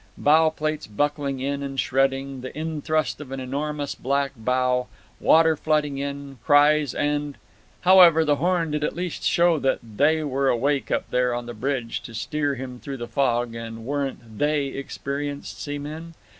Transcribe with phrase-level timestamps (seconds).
[0.17, 4.87] Bow plates buckling in and shredding, the in thrust of an enormous black bow,
[5.19, 10.89] water flooding in, cries and—However, the horn did at least show that They were awake
[10.89, 15.61] up there on the bridge to steer him through the fog; and weren't They experienced
[15.61, 16.15] seamen?